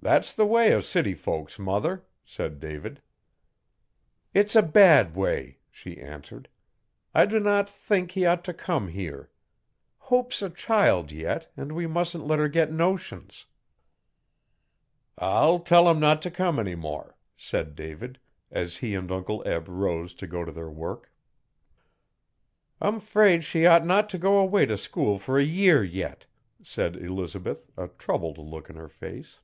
'That's 0.00 0.32
the 0.32 0.46
way 0.46 0.72
o' 0.72 0.80
city 0.80 1.12
folks, 1.12 1.58
mother,' 1.58 2.06
said 2.24 2.58
David. 2.60 3.02
'It's 4.32 4.56
a 4.56 4.62
bad 4.62 5.14
way,' 5.14 5.58
she 5.70 5.98
answered. 6.00 6.48
'I 7.14 7.26
do 7.26 7.40
not 7.40 7.68
thank 7.68 8.12
he 8.12 8.24
ought 8.24 8.42
to 8.44 8.54
come 8.54 8.88
here. 8.88 9.28
Hope's 9.98 10.40
a 10.40 10.48
child 10.48 11.10
yet, 11.12 11.52
and 11.58 11.72
we 11.72 11.86
mustn't 11.86 12.24
let 12.26 12.38
her 12.38 12.48
get 12.48 12.72
notions.' 12.72 13.44
'I'll 15.18 15.58
tell 15.58 15.90
him 15.90 15.98
not 16.00 16.22
t' 16.22 16.30
come 16.30 16.58
any 16.60 16.76
more,' 16.76 17.16
said 17.36 17.74
David, 17.74 18.18
as 18.52 18.76
he 18.78 18.94
and 18.94 19.10
Uncle 19.12 19.42
Eb 19.46 19.68
rose 19.68 20.14
to 20.14 20.26
go 20.28 20.42
to 20.44 20.52
their 20.52 20.70
work.' 20.70 21.12
'I'm 22.80 22.98
'fraid 23.00 23.42
she 23.44 23.66
ought 23.66 23.84
not 23.84 24.08
to 24.10 24.16
go 24.16 24.38
away 24.38 24.64
to 24.64 24.78
school 24.78 25.18
for 25.18 25.38
a 25.38 25.44
year 25.44 25.82
yet,' 25.84 26.24
said 26.62 26.96
Elizabeth, 26.96 27.68
a 27.76 27.88
troubled 27.88 28.38
look 28.38 28.70
in 28.70 28.76
her 28.76 28.88
face. 28.88 29.40